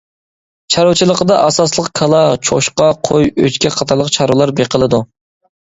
چارۋىچىلىقىدا 0.75 1.37
ئاساسلىق 1.41 1.91
كالا، 2.01 2.23
چوشقا، 2.51 2.89
قوي، 3.11 3.31
ئۆچكە 3.47 3.73
قاتارلىق 3.79 4.13
چارۋىلار 4.19 4.57
بېقىلىدۇ. 4.63 5.05